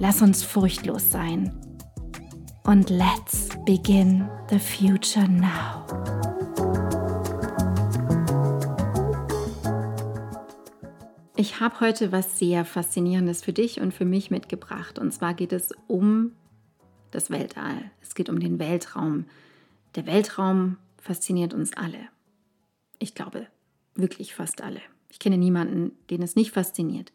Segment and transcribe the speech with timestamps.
[0.00, 1.52] Lass uns furchtlos sein.
[2.64, 5.86] Und let's begin the future now.
[11.36, 14.98] Ich habe heute was sehr Faszinierendes für dich und für mich mitgebracht.
[14.98, 16.32] Und zwar geht es um
[17.12, 17.90] das Weltall.
[18.02, 19.26] Es geht um den Weltraum.
[19.94, 22.08] Der Weltraum fasziniert uns alle.
[22.98, 23.46] Ich glaube,
[23.94, 24.80] wirklich fast alle.
[25.08, 27.12] Ich kenne niemanden, den es nicht fasziniert.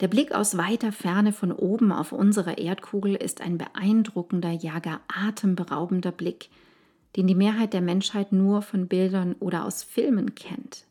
[0.00, 5.00] Der Blick aus weiter Ferne von oben auf unsere Erdkugel ist ein beeindruckender, ja gar
[5.08, 6.50] atemberaubender Blick,
[7.16, 10.84] den die Mehrheit der Menschheit nur von Bildern oder aus Filmen kennt.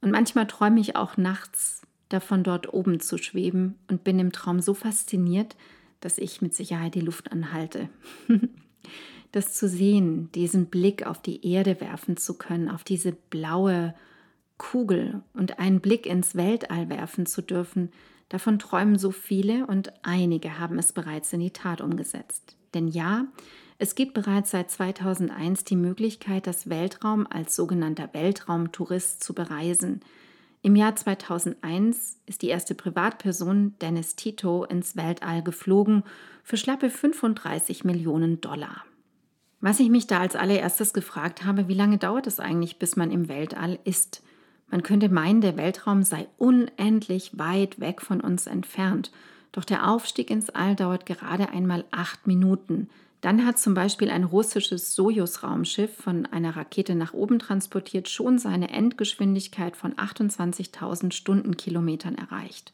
[0.00, 4.60] Und manchmal träume ich auch nachts davon, dort oben zu schweben und bin im Traum
[4.60, 5.56] so fasziniert,
[6.00, 7.88] dass ich mit Sicherheit die Luft anhalte.
[9.32, 13.94] das zu sehen, diesen Blick auf die Erde werfen zu können, auf diese blaue,
[14.58, 17.90] Kugel und einen Blick ins Weltall werfen zu dürfen,
[18.28, 22.56] davon träumen so viele und einige haben es bereits in die Tat umgesetzt.
[22.74, 23.26] Denn ja,
[23.78, 30.00] es gibt bereits seit 2001 die Möglichkeit, das Weltraum als sogenannter Weltraumtourist zu bereisen.
[30.62, 36.04] Im Jahr 2001 ist die erste Privatperson, Dennis Tito, ins Weltall geflogen
[36.42, 38.84] für schlappe 35 Millionen Dollar.
[39.60, 43.10] Was ich mich da als allererstes gefragt habe, wie lange dauert es eigentlich, bis man
[43.10, 44.22] im Weltall ist?
[44.74, 49.12] Man könnte meinen, der Weltraum sei unendlich weit weg von uns entfernt.
[49.52, 52.88] Doch der Aufstieg ins All dauert gerade einmal acht Minuten.
[53.20, 58.70] Dann hat zum Beispiel ein russisches Sojus-Raumschiff von einer Rakete nach oben transportiert schon seine
[58.70, 62.72] Endgeschwindigkeit von 28.000 Stundenkilometern erreicht.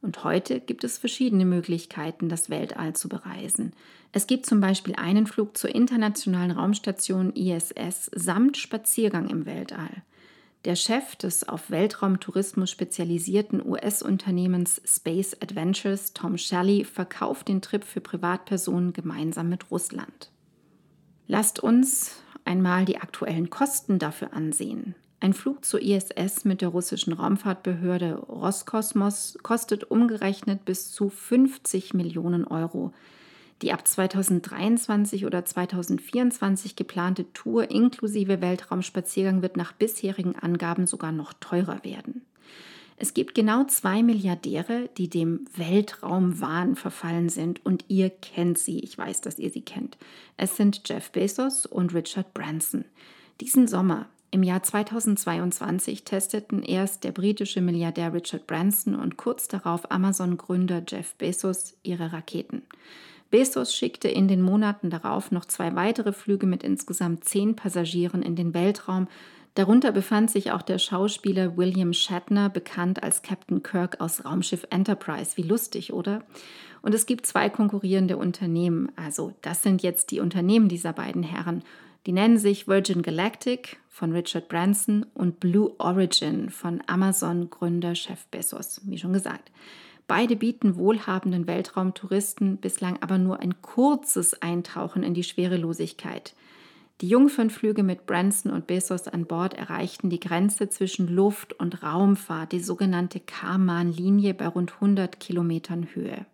[0.00, 3.74] Und heute gibt es verschiedene Möglichkeiten, das Weltall zu bereisen.
[4.10, 10.02] Es gibt zum Beispiel einen Flug zur internationalen Raumstation ISS samt Spaziergang im Weltall.
[10.66, 18.00] Der Chef des auf Weltraumtourismus spezialisierten US-Unternehmens Space Adventures, Tom Shelley, verkauft den Trip für
[18.00, 20.32] Privatpersonen gemeinsam mit Russland.
[21.28, 24.96] Lasst uns einmal die aktuellen Kosten dafür ansehen.
[25.20, 32.44] Ein Flug zur ISS mit der russischen Raumfahrtbehörde Roskosmos kostet umgerechnet bis zu 50 Millionen
[32.44, 32.92] Euro.
[33.62, 41.32] Die ab 2023 oder 2024 geplante Tour inklusive Weltraumspaziergang wird nach bisherigen Angaben sogar noch
[41.32, 42.22] teurer werden.
[42.98, 48.80] Es gibt genau zwei Milliardäre, die dem Weltraumwahn verfallen sind und ihr kennt sie.
[48.80, 49.98] Ich weiß, dass ihr sie kennt.
[50.38, 52.86] Es sind Jeff Bezos und Richard Branson.
[53.42, 59.90] Diesen Sommer, im Jahr 2022, testeten erst der britische Milliardär Richard Branson und kurz darauf
[59.90, 62.62] Amazon-Gründer Jeff Bezos ihre Raketen.
[63.30, 68.36] Bezos schickte in den Monaten darauf noch zwei weitere Flüge mit insgesamt zehn Passagieren in
[68.36, 69.08] den Weltraum.
[69.54, 75.36] Darunter befand sich auch der Schauspieler William Shatner, bekannt als Captain Kirk aus Raumschiff Enterprise.
[75.36, 76.24] Wie lustig, oder?
[76.82, 78.92] Und es gibt zwei konkurrierende Unternehmen.
[78.96, 81.64] Also das sind jetzt die Unternehmen dieser beiden Herren.
[82.06, 88.82] Die nennen sich Virgin Galactic von Richard Branson und Blue Origin von Amazon-Gründer Chef Bezos,
[88.84, 89.50] wie schon gesagt.
[90.06, 96.34] Beide bieten wohlhabenden Weltraumtouristen bislang aber nur ein kurzes Eintauchen in die Schwerelosigkeit.
[97.02, 102.52] Die Jungfernflüge mit Branson und Bezos an Bord erreichten die Grenze zwischen Luft- und Raumfahrt,
[102.52, 106.24] die sogenannte Karman-Linie bei rund 100 Kilometern Höhe.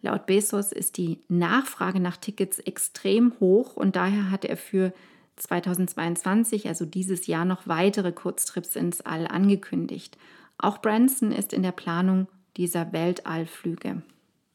[0.00, 4.92] Laut Bezos ist die Nachfrage nach Tickets extrem hoch und daher hat er für
[5.36, 10.18] 2022, also dieses Jahr, noch weitere Kurztrips ins All angekündigt.
[10.56, 12.26] Auch Branson ist in der Planung
[12.58, 14.02] dieser Weltallflüge.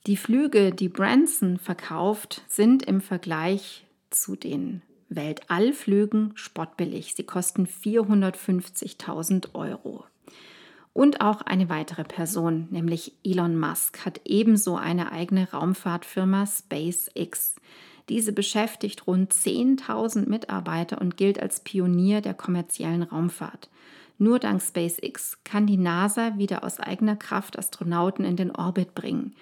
[0.05, 7.15] Die Flüge, die Branson verkauft, sind im Vergleich zu den Weltallflügen spottbillig.
[7.15, 10.03] Sie kosten 450.000 Euro.
[10.91, 17.55] Und auch eine weitere Person, nämlich Elon Musk, hat ebenso eine eigene Raumfahrtfirma SpaceX.
[18.09, 23.69] Diese beschäftigt rund 10.000 Mitarbeiter und gilt als Pionier der kommerziellen Raumfahrt.
[24.17, 29.35] Nur dank SpaceX kann die NASA wieder aus eigener Kraft Astronauten in den Orbit bringen.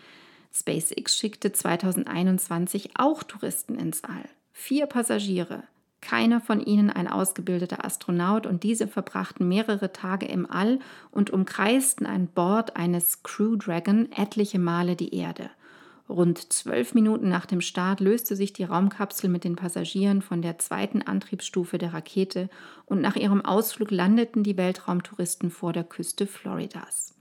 [0.53, 4.25] SpaceX schickte 2021 auch Touristen ins All.
[4.53, 5.63] Vier Passagiere,
[6.01, 10.79] keiner von ihnen ein ausgebildeter Astronaut und diese verbrachten mehrere Tage im All
[11.11, 15.51] und umkreisten an Bord eines Crew Dragon etliche Male die Erde.
[16.09, 20.59] Rund zwölf Minuten nach dem Start löste sich die Raumkapsel mit den Passagieren von der
[20.59, 22.49] zweiten Antriebsstufe der Rakete
[22.85, 27.15] und nach ihrem Ausflug landeten die Weltraumtouristen vor der Küste Floridas.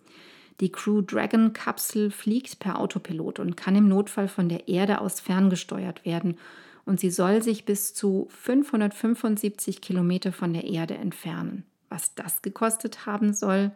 [0.61, 5.21] Die Crew Dragon Kapsel fliegt per Autopilot und kann im Notfall von der Erde aus
[5.21, 6.37] ferngesteuert werden
[6.85, 11.65] und sie soll sich bis zu 575 Kilometer von der Erde entfernen.
[11.88, 13.73] Was das gekostet haben soll,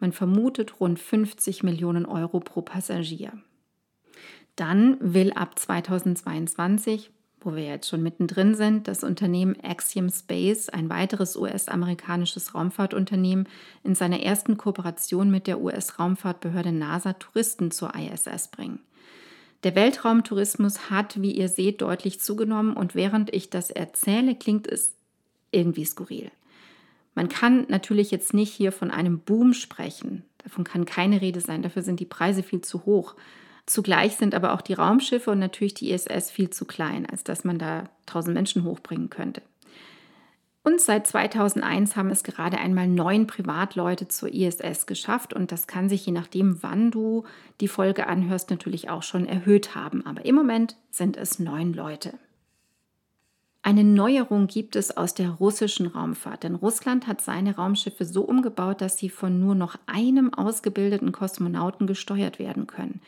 [0.00, 3.32] man vermutet rund 50 Millionen Euro pro Passagier.
[4.56, 7.10] Dann will ab 2022,
[7.40, 13.48] wo wir jetzt schon mittendrin sind, das Unternehmen Axiom Space, ein weiteres US-amerikanisches Raumfahrtunternehmen,
[13.82, 18.80] in seiner ersten Kooperation mit der US-Raumfahrtbehörde NASA Touristen zur ISS bringen.
[19.64, 24.94] Der Weltraumtourismus hat, wie ihr seht, deutlich zugenommen und während ich das erzähle, klingt es
[25.52, 26.30] irgendwie skurril.
[27.14, 30.24] Man kann natürlich jetzt nicht hier von einem Boom sprechen.
[30.38, 31.62] Davon kann keine Rede sein.
[31.62, 33.14] Dafür sind die Preise viel zu hoch.
[33.72, 37.42] Zugleich sind aber auch die Raumschiffe und natürlich die ISS viel zu klein, als dass
[37.42, 39.40] man da 1000 Menschen hochbringen könnte.
[40.62, 45.88] Und seit 2001 haben es gerade einmal neun Privatleute zur ISS geschafft und das kann
[45.88, 47.24] sich je nachdem, wann du
[47.62, 50.04] die Folge anhörst, natürlich auch schon erhöht haben.
[50.04, 52.12] Aber im Moment sind es neun Leute.
[53.62, 58.82] Eine Neuerung gibt es aus der russischen Raumfahrt, denn Russland hat seine Raumschiffe so umgebaut,
[58.82, 63.00] dass sie von nur noch einem ausgebildeten Kosmonauten gesteuert werden können.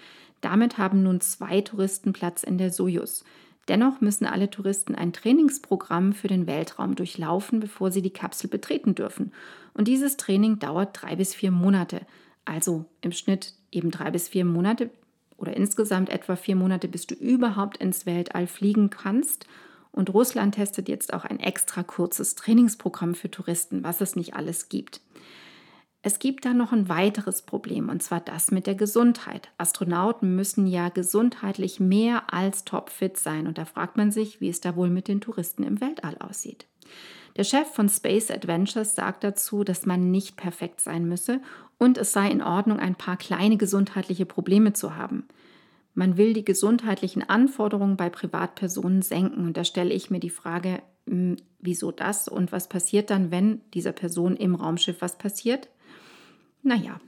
[0.45, 3.25] Damit haben nun zwei Touristen Platz in der Sojus.
[3.69, 8.95] Dennoch müssen alle Touristen ein Trainingsprogramm für den Weltraum durchlaufen, bevor sie die Kapsel betreten
[8.95, 9.33] dürfen.
[9.73, 12.03] Und dieses Training dauert drei bis vier Monate.
[12.45, 14.91] Also im Schnitt eben drei bis vier Monate
[15.39, 19.47] oder insgesamt etwa vier Monate, bis du überhaupt ins Weltall fliegen kannst.
[19.93, 24.69] Und Russland testet jetzt auch ein extra kurzes Trainingsprogramm für Touristen, was es nicht alles
[24.69, 25.01] gibt.
[26.07, 29.49] Es gibt da noch ein weiteres Problem, und zwar das mit der Gesundheit.
[29.57, 34.61] Astronauten müssen ja gesundheitlich mehr als topfit sein, und da fragt man sich, wie es
[34.61, 36.67] da wohl mit den Touristen im Weltall aussieht.
[37.39, 41.41] Der Chef von Space Adventures sagt dazu, dass man nicht perfekt sein müsse
[41.79, 45.27] und es sei in Ordnung, ein paar kleine gesundheitliche Probleme zu haben.
[45.95, 49.47] Man will die gesundheitlichen Anforderungen bei Privatpersonen senken.
[49.47, 53.63] Und da stelle ich mir die Frage, hm, wieso das und was passiert dann, wenn
[53.73, 55.71] dieser Person im Raumschiff was passiert?
[56.67, 56.99] Naja,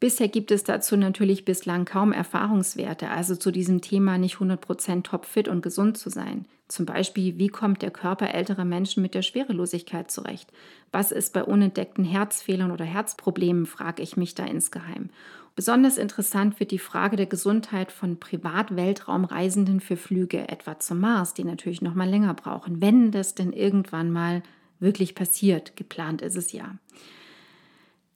[0.00, 5.46] bisher gibt es dazu natürlich bislang kaum Erfahrungswerte, also zu diesem Thema nicht 100% topfit
[5.46, 6.46] und gesund zu sein.
[6.68, 10.50] Zum Beispiel, wie kommt der Körper älterer Menschen mit der Schwerelosigkeit zurecht?
[10.90, 15.10] Was ist bei unentdeckten Herzfehlern oder Herzproblemen, frage ich mich da insgeheim.
[15.54, 21.44] Besonders interessant wird die Frage der Gesundheit von Privat-Weltraumreisenden für Flüge etwa zum Mars, die
[21.44, 24.42] natürlich noch mal länger brauchen, wenn das denn irgendwann mal
[24.80, 25.76] wirklich passiert.
[25.76, 26.78] Geplant ist es ja.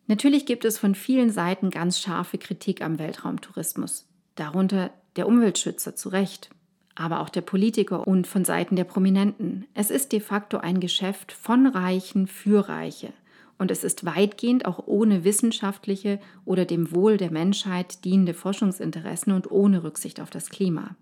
[0.06, 6.08] Natürlich gibt es von vielen Seiten ganz scharfe Kritik am Weltraumtourismus, darunter der Umweltschützer zu
[6.08, 6.50] Recht,
[6.94, 9.67] aber auch der Politiker und von Seiten der Prominenten.
[9.74, 13.12] Es ist de facto ein Geschäft von Reichen für Reiche
[13.59, 19.51] und es ist weitgehend auch ohne wissenschaftliche oder dem Wohl der Menschheit dienende Forschungsinteressen und
[19.51, 20.97] ohne Rücksicht auf das Klima.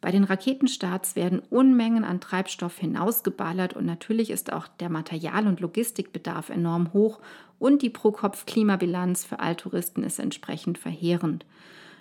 [0.00, 5.60] Bei den Raketenstarts werden Unmengen an Treibstoff hinausgeballert und natürlich ist auch der Material- und
[5.60, 7.20] Logistikbedarf enorm hoch
[7.58, 11.46] und die Pro-Kopf-Klimabilanz für Alttouristen ist entsprechend verheerend.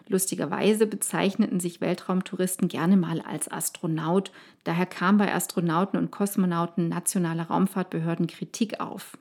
[0.07, 4.31] Lustigerweise bezeichneten sich Weltraumtouristen gerne mal als Astronaut,
[4.65, 9.17] daher kam bei Astronauten und Kosmonauten nationaler Raumfahrtbehörden Kritik auf.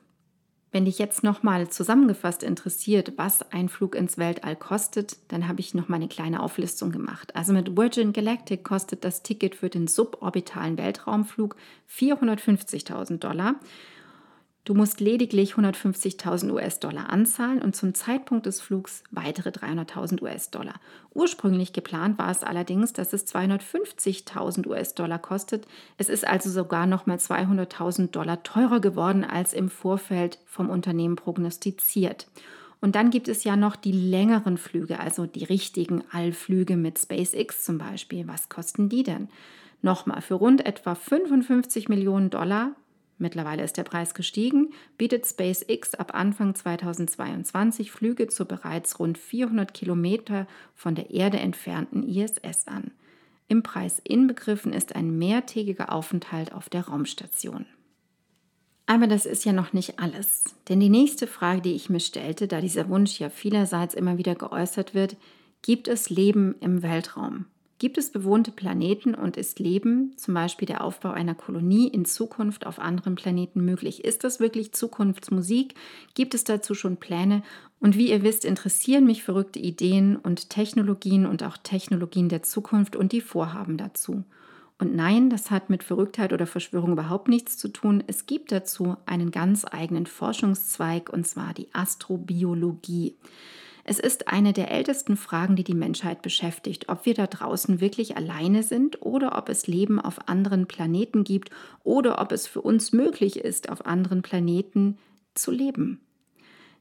[0.73, 5.75] Wenn dich jetzt nochmal zusammengefasst interessiert, was ein Flug ins Weltall kostet, dann habe ich
[5.75, 7.35] noch mal eine kleine Auflistung gemacht.
[7.35, 11.55] Also mit Virgin Galactic kostet das Ticket für den suborbitalen Weltraumflug
[11.95, 13.53] 450.000 Dollar.
[14.65, 20.75] Du musst lediglich 150.000 US-Dollar anzahlen und zum Zeitpunkt des Flugs weitere 300.000 US-Dollar.
[21.13, 25.67] Ursprünglich geplant war es allerdings, dass es 250.000 US-Dollar kostet.
[25.97, 32.27] Es ist also sogar nochmal 200.000 Dollar teurer geworden als im Vorfeld vom Unternehmen prognostiziert.
[32.79, 37.65] Und dann gibt es ja noch die längeren Flüge, also die richtigen Allflüge mit SpaceX
[37.65, 38.29] zum Beispiel.
[38.29, 39.27] Was kosten die denn?
[39.81, 42.71] Nochmal, für rund etwa 55 Millionen Dollar
[43.17, 49.73] Mittlerweile ist der Preis gestiegen, bietet SpaceX ab Anfang 2022 Flüge zur bereits rund 400
[49.73, 52.91] Kilometer von der Erde entfernten ISS an.
[53.47, 57.65] Im Preis inbegriffen ist ein mehrtägiger Aufenthalt auf der Raumstation.
[58.85, 60.43] Aber das ist ja noch nicht alles.
[60.67, 64.35] Denn die nächste Frage, die ich mir stellte, da dieser Wunsch ja vielerseits immer wieder
[64.35, 65.15] geäußert wird,
[65.61, 67.45] gibt es Leben im Weltraum?
[67.79, 72.65] Gibt es bewohnte Planeten und ist Leben, zum Beispiel der Aufbau einer Kolonie, in Zukunft
[72.65, 74.05] auf anderen Planeten möglich?
[74.05, 75.75] Ist das wirklich Zukunftsmusik?
[76.13, 77.43] Gibt es dazu schon Pläne?
[77.79, 82.95] Und wie ihr wisst, interessieren mich verrückte Ideen und Technologien und auch Technologien der Zukunft
[82.95, 84.23] und die Vorhaben dazu.
[84.79, 88.03] Und nein, das hat mit Verrücktheit oder Verschwörung überhaupt nichts zu tun.
[88.07, 93.17] Es gibt dazu einen ganz eigenen Forschungszweig, und zwar die Astrobiologie.
[93.85, 98.15] Es ist eine der ältesten Fragen, die die Menschheit beschäftigt, ob wir da draußen wirklich
[98.15, 101.49] alleine sind oder ob es Leben auf anderen Planeten gibt
[101.83, 104.97] oder ob es für uns möglich ist, auf anderen Planeten
[105.33, 105.99] zu leben.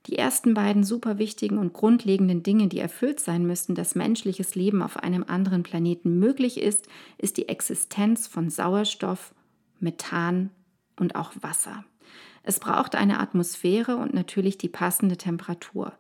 [0.07, 4.83] Die ersten beiden super wichtigen und grundlegenden Dinge, die erfüllt sein müssten, dass menschliches Leben
[4.83, 9.33] auf einem anderen Planeten möglich ist, ist die Existenz von Sauerstoff,
[9.79, 10.51] Methan
[10.99, 11.85] und auch Wasser.
[12.43, 15.93] Es braucht eine Atmosphäre und natürlich die passende Temperatur.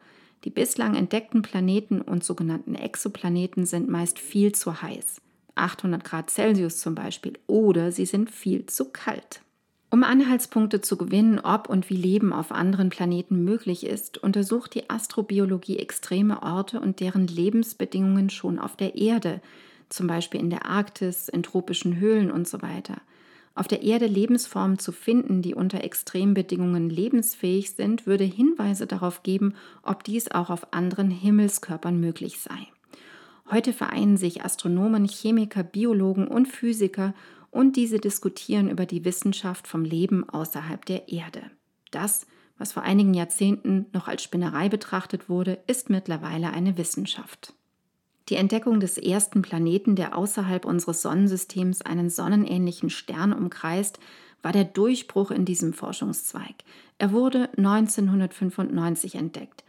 [0.45, 5.21] Die bislang entdeckten Planeten und sogenannten Exoplaneten sind meist viel zu heiß,
[5.55, 9.43] 800 Grad Celsius zum Beispiel, oder sie sind viel zu kalt.
[9.91, 14.89] Um Anhaltspunkte zu gewinnen, ob und wie Leben auf anderen Planeten möglich ist, untersucht die
[14.89, 19.43] Astrobiologie extreme Orte und deren Lebensbedingungen schon auf der Erde,
[19.91, 22.97] zum Beispiel in der Arktis, in tropischen Höhlen und so weiter
[23.55, 29.55] auf der Erde Lebensformen zu finden, die unter Extrembedingungen lebensfähig sind, würde Hinweise darauf geben,
[29.83, 32.69] ob dies auch auf anderen Himmelskörpern möglich sei.
[33.51, 37.15] Heute vereinen sich Astronomen, Chemiker, Biologen und Physiker
[37.51, 41.43] und diese diskutieren über die Wissenschaft vom Leben außerhalb der Erde.
[41.91, 47.55] Das, was vor einigen Jahrzehnten noch als Spinnerei betrachtet wurde, ist mittlerweile eine Wissenschaft.
[48.29, 53.99] Die Entdeckung des ersten Planeten, der außerhalb unseres Sonnensystems einen sonnenähnlichen Stern umkreist,
[54.43, 56.55] war der Durchbruch in diesem Forschungszweig.
[56.99, 59.65] Er wurde 1995 entdeckt.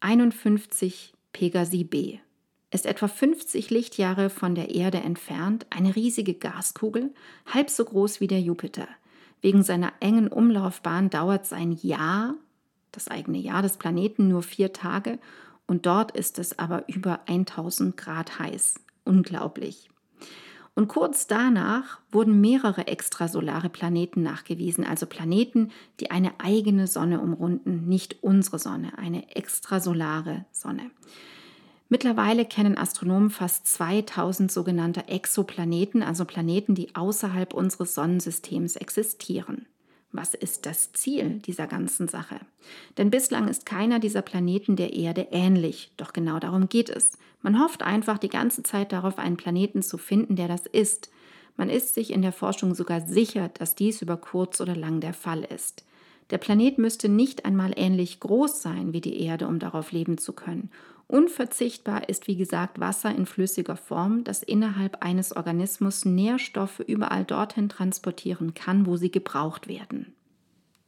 [0.00, 2.18] 51 Pegasi b.
[2.70, 7.14] Ist etwa 50 Lichtjahre von der Erde entfernt, eine riesige Gaskugel,
[7.46, 8.88] halb so groß wie der Jupiter.
[9.40, 12.34] Wegen seiner engen Umlaufbahn dauert sein Jahr,
[12.92, 15.18] das eigene Jahr des Planeten, nur vier Tage
[15.66, 18.74] und dort ist es aber über 1000 Grad heiß.
[19.04, 19.90] Unglaublich.
[20.74, 25.70] Und kurz danach wurden mehrere extrasolare Planeten nachgewiesen, also Planeten,
[26.00, 30.90] die eine eigene Sonne umrunden, nicht unsere Sonne, eine extrasolare Sonne.
[31.88, 39.66] Mittlerweile kennen Astronomen fast 2000 sogenannte Exoplaneten, also Planeten, die außerhalb unseres Sonnensystems existieren.
[40.16, 42.40] Was ist das Ziel dieser ganzen Sache?
[42.96, 47.18] Denn bislang ist keiner dieser Planeten der Erde ähnlich, doch genau darum geht es.
[47.42, 51.10] Man hofft einfach die ganze Zeit darauf, einen Planeten zu finden, der das ist.
[51.58, 55.12] Man ist sich in der Forschung sogar sicher, dass dies über kurz oder lang der
[55.12, 55.84] Fall ist.
[56.30, 60.32] Der Planet müsste nicht einmal ähnlich groß sein wie die Erde, um darauf leben zu
[60.32, 60.70] können.
[61.08, 67.68] Unverzichtbar ist, wie gesagt, Wasser in flüssiger Form, das innerhalb eines Organismus Nährstoffe überall dorthin
[67.68, 70.16] transportieren kann, wo sie gebraucht werden.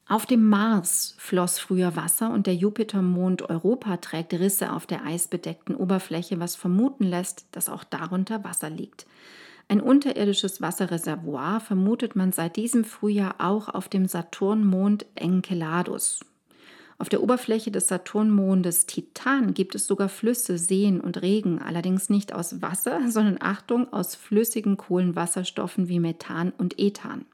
[0.09, 5.77] Auf dem Mars floss früher Wasser und der Jupitermond Europa trägt Risse auf der eisbedeckten
[5.77, 9.07] Oberfläche, was vermuten lässt, dass auch darunter Wasser liegt.
[9.71, 16.21] Ein unterirdisches Wasserreservoir vermutet man seit diesem Frühjahr auch auf dem Saturnmond Enceladus.
[16.97, 22.33] Auf der Oberfläche des Saturnmondes Titan gibt es sogar Flüsse, Seen und Regen, allerdings nicht
[22.33, 27.27] aus Wasser, sondern Achtung, aus flüssigen Kohlenwasserstoffen wie Methan und Ethan.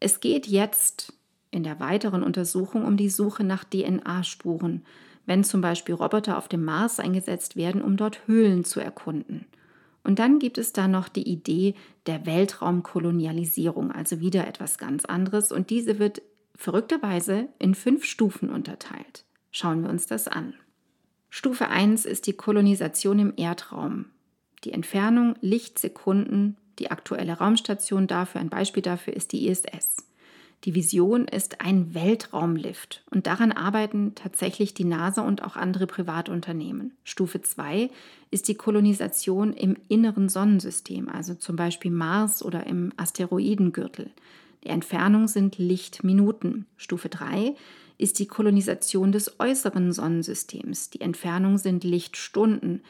[0.00, 1.14] Es geht jetzt
[1.52, 4.84] in der weiteren Untersuchung um die Suche nach DNA-Spuren,
[5.24, 9.46] wenn zum Beispiel Roboter auf dem Mars eingesetzt werden, um dort Höhlen zu erkunden.
[10.04, 11.74] Und dann gibt es da noch die Idee
[12.06, 15.50] der Weltraumkolonialisierung, also wieder etwas ganz anderes.
[15.50, 16.22] Und diese wird
[16.54, 19.24] verrückterweise in fünf Stufen unterteilt.
[19.50, 20.54] Schauen wir uns das an.
[21.30, 24.06] Stufe 1 ist die Kolonisation im Erdraum.
[24.62, 30.03] Die Entfernung Lichtsekunden, die aktuelle Raumstation dafür, ein Beispiel dafür ist die ISS.
[30.64, 36.92] Die Vision ist ein Weltraumlift und daran arbeiten tatsächlich die NASA und auch andere Privatunternehmen.
[37.04, 37.90] Stufe 2
[38.30, 44.10] ist die Kolonisation im inneren Sonnensystem, also zum Beispiel Mars oder im Asteroidengürtel.
[44.64, 46.64] Die Entfernung sind Lichtminuten.
[46.78, 47.54] Stufe 3
[47.98, 50.88] ist die Kolonisation des äußeren Sonnensystems.
[50.88, 52.80] Die Entfernung sind Lichtstunden.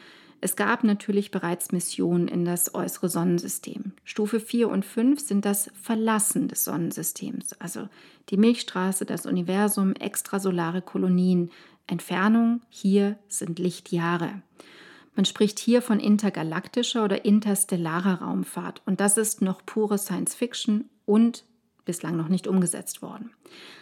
[0.45, 3.93] Es gab natürlich bereits Missionen in das äußere Sonnensystem.
[4.03, 7.89] Stufe 4 und 5 sind das Verlassen des Sonnensystems, also
[8.29, 11.49] die Milchstraße, das Universum, extrasolare Kolonien.
[11.87, 14.43] Entfernung hier sind Lichtjahre.
[15.15, 20.91] Man spricht hier von intergalaktischer oder interstellarer Raumfahrt und das ist noch pure Science Fiction
[21.07, 21.43] und
[21.85, 23.31] bislang noch nicht umgesetzt worden.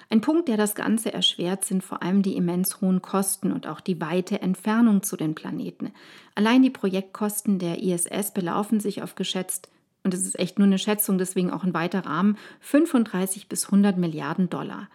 [0.10, 3.80] Ein Punkt, der das Ganze erschwert, sind vor allem die immens hohen Kosten und auch
[3.80, 5.92] die weite Entfernung zu den Planeten.
[6.36, 9.70] Allein die Projektkosten der ISS belaufen sich auf geschätzt,
[10.04, 13.98] und es ist echt nur eine Schätzung, deswegen auch ein weiter Rahmen, 35 bis 100
[13.98, 14.90] Milliarden Dollar.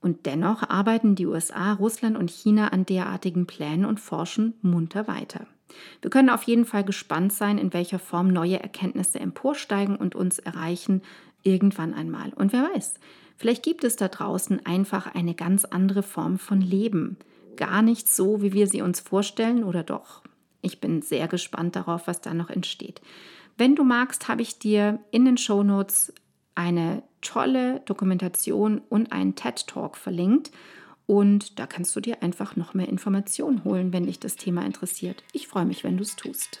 [0.00, 5.46] Und dennoch arbeiten die USA, Russland und China an derartigen Plänen und forschen munter weiter.
[6.00, 10.38] Wir können auf jeden Fall gespannt sein, in welcher Form neue Erkenntnisse emporsteigen und uns
[10.38, 11.02] erreichen
[11.42, 12.32] irgendwann einmal.
[12.34, 12.94] Und wer weiß,
[13.36, 17.16] vielleicht gibt es da draußen einfach eine ganz andere Form von Leben.
[17.56, 20.22] Gar nicht so, wie wir sie uns vorstellen, oder doch?
[20.62, 23.00] Ich bin sehr gespannt darauf, was da noch entsteht.
[23.56, 26.12] Wenn du magst, habe ich dir in den Show Notes
[26.54, 30.50] eine tolle Dokumentation und einen TED Talk verlinkt.
[31.06, 35.24] Und da kannst du dir einfach noch mehr Informationen holen, wenn dich das Thema interessiert.
[35.32, 36.60] Ich freue mich, wenn du es tust.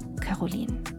[0.31, 0.90] Caroline.